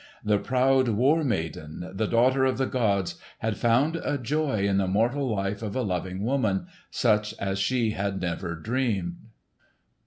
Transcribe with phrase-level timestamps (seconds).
[0.25, 4.87] The proud War Maiden, the daughter of the gods, had found a joy in the
[4.87, 9.17] mortal life of a loving woman, such as she had never dreamed.